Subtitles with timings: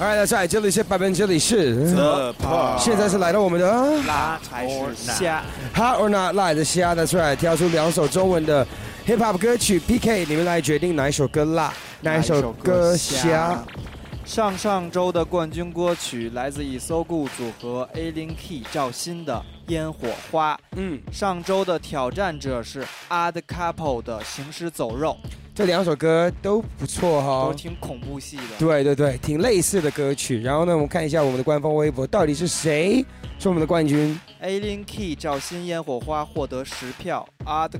[0.00, 5.42] Alright，大家这里是百分，这里是 The Park 现在是来到我们的辣还是虾
[5.74, 8.66] ？Hot or Not 辣的虾，That's right，挑出两首中文的
[9.06, 13.62] Hip Hop 歌曲 PK，你们来决定哪一首歌辣，哪一首歌虾。
[14.24, 19.34] 上上周的冠军歌曲来自 Isogu 组合 A Lin Key 赵鑫的
[19.70, 20.54] 《烟火花》。
[20.76, 25.18] 嗯，上周的挑战者是 Odd Couple 的《行尸走肉
[25.60, 27.54] 这两首歌都不错哈》，都哈。
[27.54, 28.42] 挺恐怖系的。
[28.58, 30.40] 对对对，挺类似的歌曲。
[30.40, 33.04] 然后呢，我们看一下我们的官方微博，到底是谁
[33.38, 37.72] 是我们的冠军？A Lin Key 赵鑫《烟火花》获得十票，Odd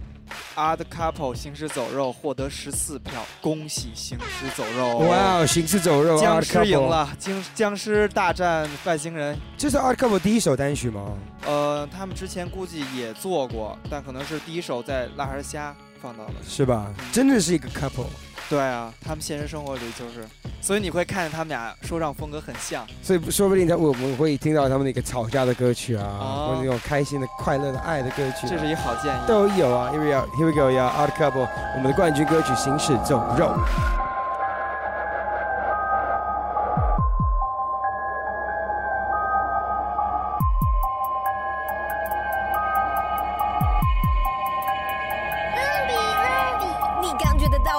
[0.54, 4.98] Odd Couple《行尸走肉》获得十四票，恭喜行尸走肉！
[4.98, 6.78] 哇哦，行尸走肉，僵尸赢。
[6.78, 9.34] 了，僵僵尸大战外星人。
[9.56, 11.16] 这是 Ard Couple 第一首单曲吗？
[11.46, 16.32] 呃，他们之前估计也做过，但可能是第一首在辣还是虾放到了。
[16.46, 16.86] 是吧？
[17.12, 18.06] 真的是一个 couple，
[18.48, 20.26] 对啊，他们现实生活里就是，
[20.60, 22.86] 所以你会看见他们俩说唱风格很像。
[23.02, 29.18] 所以说不定他我们会听到他们那个吵架的歌曲啊，哦或者那种开心的、快乐的、爱的歌曲啊、这是一好建议。
[29.26, 29.90] 都有啊。
[29.92, 33.46] Here we go, here we go 呀，Art Couple，我们的冠军歌曲《行尸走肉》。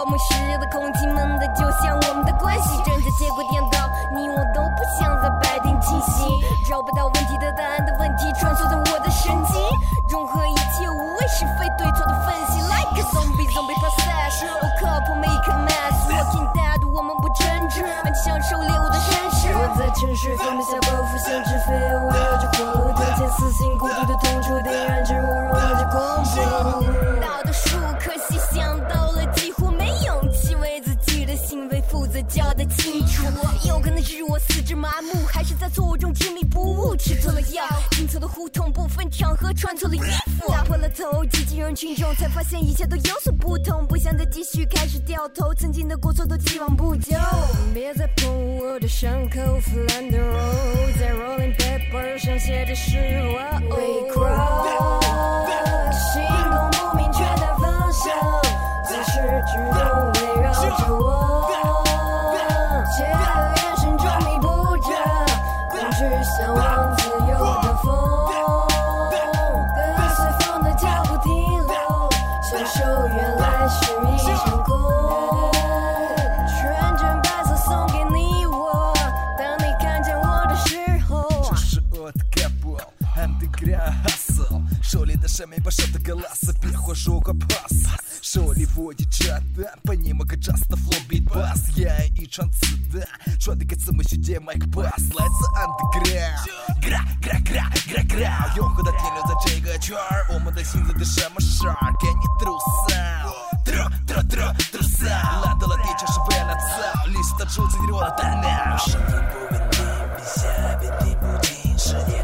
[0.02, 3.78] 感觉得到梦时的空气闷的，就像我们的关系，真的结果颠倒，
[4.14, 6.26] 你我都不想在白天清醒，
[6.66, 9.62] 找不到问题的答案的问题穿梭在我的神经，
[10.10, 19.54] 融合一切无谓是非对错的分析，like a zombie zombie process，a couple make a mess，walking dead，我们不争执，满地享受猎物的绅士。
[19.54, 21.76] 我在城市放不下包袱，限制飞，
[34.02, 40.00] 能是我四肢麻木，还是在错误中执迷不悟，吃错了药，进错了胡同，不分场合，穿错了衣
[40.40, 47.16] 服，打破了头，挤进人群中，才发现一切都有所不同，不想再继续，开始掉头，曾经的过错都既往不咎。
[47.76, 53.91] 别再碰我的伤口，Flat the road，在 Rolling paper 上写的是我。
[92.42, 102.60] 演一场子弹，传递给字母学姐 Mike Pass，来自 underground，gra gra gra gra gra，永恒的停留在这个圈儿，我们的心思的什么事儿，给你 through
[102.90, 104.48] sound，t r o u g h t r o u g h t r o
[104.48, 108.78] u g h t r o u g h sound，来到了地球是为了造，历史的主自己我的大脑。
[108.78, 109.80] 生命不稳定，
[110.16, 110.40] 笔下
[110.80, 112.21] 遍地不停，世界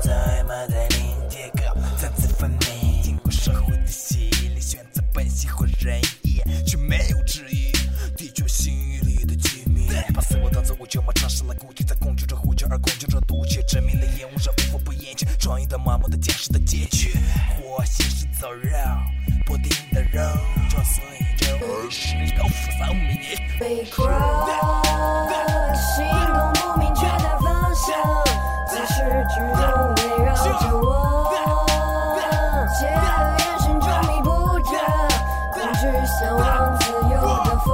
[23.57, 24.11] 被 cross，
[25.73, 27.95] 行动不明确的方向，
[28.67, 28.93] 自始
[29.29, 29.61] 至终
[29.95, 30.43] 围绕着
[30.75, 30.85] 我。
[32.77, 32.91] 切的
[33.39, 34.27] 眼神中弥补
[34.59, 34.71] 着
[35.53, 36.45] 恐惧向往
[36.77, 37.15] 自由
[37.45, 37.67] 的风，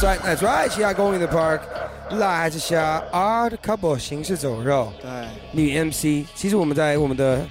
[0.00, 1.60] That's right, that's right，其他公园的 Park，
[2.12, 5.10] 辣还是虾？Art Couple 行尸走肉，对，
[5.52, 6.26] 女 MC。
[6.34, 7.46] 其实我们在我们的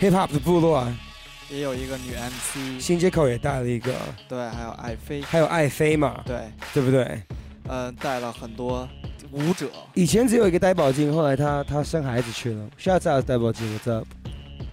[0.00, 0.96] Hip Hop 的部落啊，
[1.50, 3.92] 也有一个女 MC，新街口也带了一个，
[4.26, 7.22] 对，还有爱妃，还有爱妃嘛，对，对不对？
[7.68, 8.88] 嗯，带了很多
[9.30, 9.68] 舞者。
[9.92, 12.66] 以前只有一个戴宝金，后来他他生孩子去了。
[12.78, 14.02] 下次戴宝金，我知道。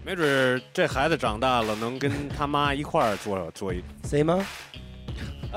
[0.05, 3.83] 没准这孩子长大了，能跟他妈一块儿做做一。
[4.07, 4.47] 谁吗？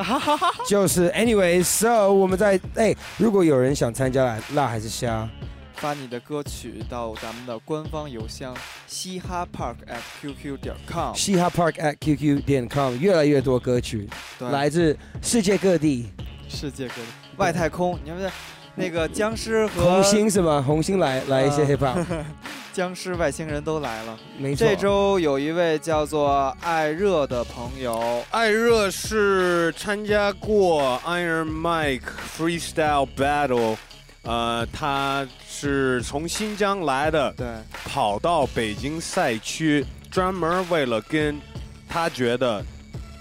[0.67, 5.29] 就是 anyway，so 我们在哎，如果有人想参加辣还是虾，
[5.77, 8.55] 发你的歌曲到咱们的官方邮箱
[8.87, 14.09] 嘻哈 park at qq 点 com，嘻哈 park at qq 点 com，越来越多歌曲
[14.39, 16.11] 来自世界各地，
[16.49, 17.09] 世界各地。
[17.37, 18.31] 外太空，你们
[18.75, 20.63] 那个僵尸和红星是吗？
[20.67, 22.05] 红星来来一些 hip hop，
[22.73, 24.19] 僵尸外星人都来了。
[24.39, 24.67] 没错。
[24.67, 32.03] 这周有一位叫做艾热的朋友，艾热是参加过 Iron Mike
[32.37, 33.77] Freestyle Battle，
[34.23, 37.47] 呃，他是从新疆来的，对，
[37.85, 41.41] 跑到北京赛区，专门为了跟
[41.89, 42.65] 他觉得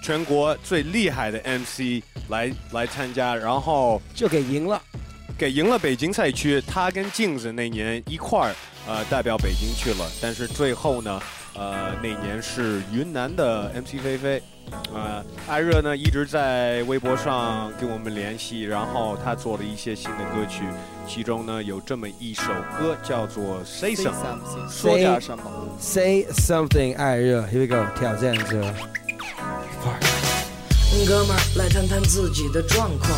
[0.01, 4.81] 全国最厉害的 MC 来来参加，然后就给赢了。
[5.38, 8.54] 给赢了北京赛区，他跟镜子那年一块儿，
[8.87, 10.09] 呃，代表北京去了。
[10.21, 11.21] 但是最后呢，
[11.53, 14.41] 呃，那年是云南的 MC 菲菲，
[14.93, 20.63] 呃，艾热呢一直在微博上跟我们联系，然后他做了一些新的歌曲，
[21.07, 25.43] 其中呢有这么一首歌叫做 Say Something，说点什么
[25.79, 28.73] ？Say Something，艾热，Here we go，挑战者。
[31.07, 33.09] 哥们儿，来谈谈自己的状况。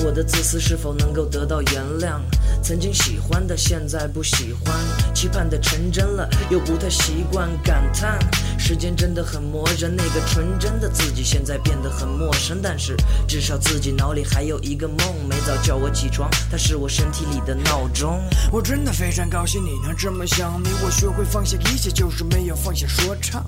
[0.00, 2.20] 我的自私是否能够得到原谅？
[2.62, 4.74] 曾经喜欢的，现在不喜欢；
[5.14, 7.48] 期盼的成真了，又不太习惯。
[7.62, 8.18] 感叹
[8.58, 12.60] 时间真的很磨人，那个纯真的自己现在变得很陌生。
[12.62, 12.94] 但是
[13.26, 18.20] 至少自己脑里还有一个梦，没早叫我起床，它是我身体里的闹钟。
[18.52, 23.44] 我真的非常高兴你能这么想，你我学会放下一切，就是没有放下说唱。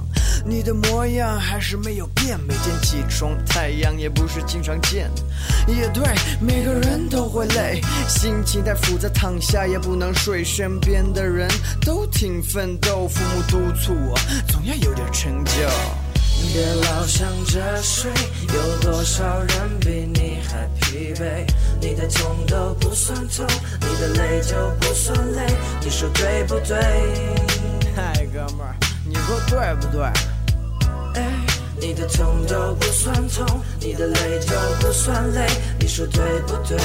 [0.47, 5.11] 你的模样还是没有变，每天起床，太阳也不是经常见。
[5.67, 6.03] 也对。
[6.41, 10.45] 每个人都会累，心情太复杂，躺下也不能睡。
[10.45, 11.49] 身边的人
[11.81, 15.53] 都挺奋斗，父母督促我，总要有点成就。
[16.53, 18.11] 别老想着睡，
[18.55, 21.47] 有多少人比你还疲惫？
[21.81, 23.47] 你的痛都不算痛，
[23.81, 25.47] 你的累就不算累，
[25.83, 26.77] 你说对不对？
[27.97, 28.77] 嗨，哥们儿，
[29.07, 30.03] 你说对不对？
[31.15, 31.47] 哎。
[31.83, 35.47] 你的痛都不算痛，你的累就不算累，
[35.79, 36.77] 你说对不对？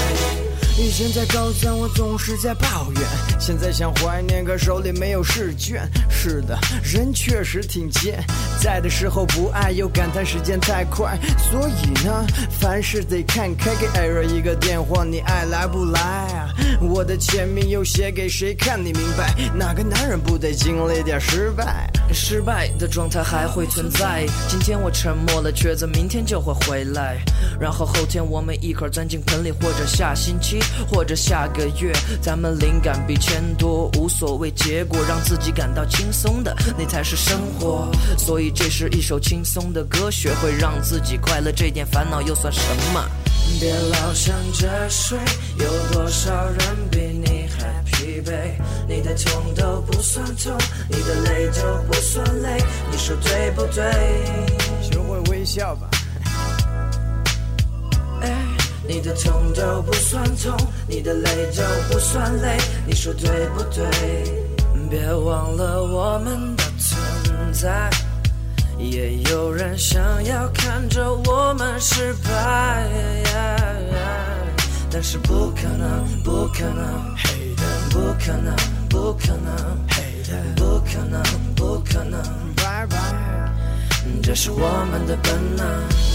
[0.77, 3.03] 以前在高三，我总是在抱怨，
[3.39, 5.89] 现在想怀念，可手里没有试卷。
[6.09, 8.21] 是的，人确实挺贱，
[8.61, 11.17] 在的时候不爱，又感叹时间太快。
[11.49, 12.27] 所以呢，
[12.59, 16.45] 凡事得看开，给艾瑞一个电话，你爱来不来？
[16.81, 18.77] 我的签名又写给谁看？
[18.77, 21.89] 你明白，哪个男人不得经历点失败？
[22.13, 24.25] 失败的状态还会存在。
[24.49, 27.17] 今天我沉默了，抉择明天就会回来。
[27.59, 30.59] 然后后天我们一块钻进盆里，或者下星期。
[30.89, 31.91] 或者下个月，
[32.21, 37.89] 咱们灵感比钱多，无所谓结果，让自己感到轻松的，那才是生活。
[38.17, 42.61] 所以这是一首轻松的歌，学会让自己快乐，这点烦恼又算什
[42.93, 43.03] 么？
[43.59, 45.17] 别老想着睡，
[45.59, 48.33] 有多少人比你还疲惫？
[48.87, 50.57] 你的痛都不算痛，
[50.89, 52.57] 你的累都不算累，
[52.91, 53.83] 你说对不对？
[54.81, 55.87] 学会微笑吧。
[58.87, 60.55] 你的痛都不算痛，
[60.87, 63.83] 你的累都不算累，你说对不对？
[64.89, 67.89] 别忘了我们的存在，
[68.77, 72.87] 也有人想要看着我们失败，
[74.91, 77.15] 但是不可能，不可能，
[77.89, 78.55] 不可能，
[78.87, 79.55] 不可能，
[80.55, 81.23] 不可能，
[81.55, 82.14] 不可能，
[84.35, 85.65] 这是我们的本能，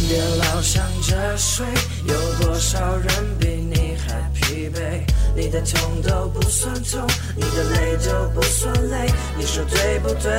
[0.07, 1.65] 别老想着睡。
[2.05, 3.09] 有多少人
[3.39, 5.03] 比你还疲惫？
[5.35, 10.39] 你的痛都不算痛，你的累都不算累，你说对不对？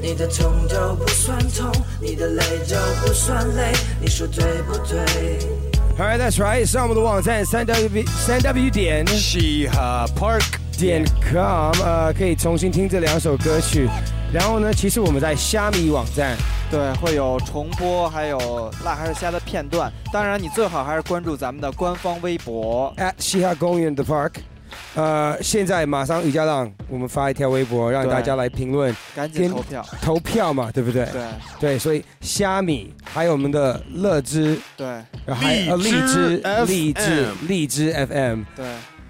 [0.00, 5.00] 你的痛都不算痛，你的累都不算累，你说对不对
[5.98, 6.64] ？Alright, that's right.
[6.64, 10.60] 上我们的网站三 W 三 W 点嘻哈 Park。
[10.78, 13.88] 点 com，呃，可以重新听这两首歌曲。
[14.32, 16.36] 然后呢，其实我们在虾米网站，
[16.70, 19.90] 对，会有重播，还有辣还是虾的片段。
[20.12, 24.32] 当然，你最好还是关注咱们的官方微博，at 嘻哈公园的 Park。
[24.94, 31.06] 呃，现在马上雨家浪我们发一条微博，让大家来评论，赶紧投票，投票嘛，对不对？
[31.06, 31.22] 对
[31.60, 34.86] 对，所以虾米还有我们的乐之，对，
[35.32, 38.66] 还有荔枝，荔枝，荔枝 FM，对。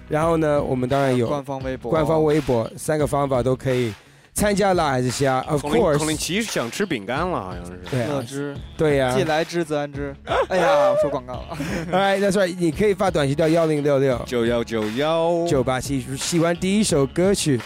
[0.09, 3.93] 然后呢，我们当然有官方微博，官方微博，三个方法都可以
[4.33, 7.81] 参加辣还是虾？Of course，孔令奇想吃饼干了，好像是。
[7.89, 9.13] 对啊，乐之，对呀。
[9.17, 10.15] 既来之则安之。
[10.47, 11.57] 哎呀，我说广告了。
[11.91, 17.59] 哎，那所以你可以发短信到幺零六六九幺九幺九八七，喜欢第一首歌曲，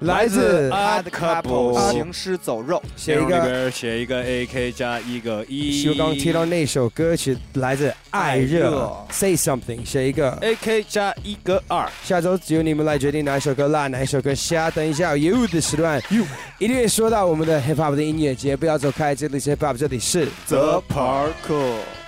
[0.00, 0.70] 来自
[1.90, 3.40] 行尸走肉，写一个。
[3.40, 5.84] 边写一个 A K 加一个一。
[5.96, 10.30] 刚刚提到那首歌曲来自爱热艾热，Say Something，写一个。
[10.42, 11.88] A K 加一个二。
[12.02, 14.70] 下周只有你们来决定哪一首歌辣，哪一首歌虾。
[14.70, 16.02] 等一下有 you 的时段，
[16.58, 22.03] 一定会说到我们的 hip hop 的音乐节，不要走开，这里是 hip hop，这里是 The Park。